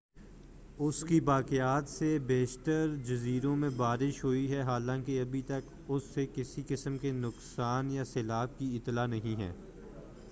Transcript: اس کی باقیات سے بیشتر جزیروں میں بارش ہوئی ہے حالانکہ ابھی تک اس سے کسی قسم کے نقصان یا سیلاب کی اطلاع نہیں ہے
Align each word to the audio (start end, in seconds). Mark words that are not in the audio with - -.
اس 0.77 1.03
کی 1.07 1.19
باقیات 1.21 1.89
سے 1.89 2.17
بیشتر 2.27 2.95
جزیروں 3.05 3.55
میں 3.55 3.69
بارش 3.77 4.23
ہوئی 4.23 4.51
ہے 4.51 4.61
حالانکہ 4.61 5.21
ابھی 5.21 5.41
تک 5.41 5.69
اس 5.87 6.03
سے 6.13 6.25
کسی 6.35 6.63
قسم 6.67 6.97
کے 6.97 7.11
نقصان 7.11 7.91
یا 7.91 8.05
سیلاب 8.05 8.57
کی 8.57 8.75
اطلاع 8.75 9.05
نہیں 9.07 9.41
ہے 9.41 9.51